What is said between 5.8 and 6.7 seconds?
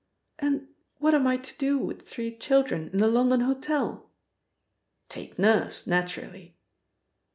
naturally."